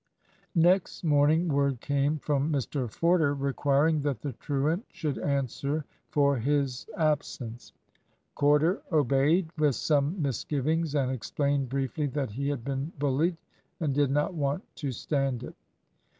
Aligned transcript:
Next 0.55 1.03
morning 1.03 1.47
word 1.47 1.79
came 1.79 2.17
from 2.17 2.51
Mr 2.51 2.89
Forder 2.89 3.35
requiring 3.35 4.01
that 4.01 4.19
the 4.21 4.33
truant 4.33 4.83
should 4.91 5.19
answer 5.19 5.85
for 6.09 6.37
his 6.37 6.87
absence. 6.97 7.71
Corder 8.33 8.81
obeyed, 8.91 9.51
with 9.59 9.75
some 9.75 10.19
misgivings, 10.19 10.95
and 10.95 11.11
explained 11.11 11.69
briefly 11.69 12.07
that 12.07 12.31
he 12.31 12.49
had 12.49 12.63
been 12.65 12.91
bullied 12.97 13.37
and 13.79 13.93
did 13.93 14.09
not 14.09 14.33
want 14.33 14.63
to 14.77 14.91
stand 14.91 15.43
it. 15.43 15.53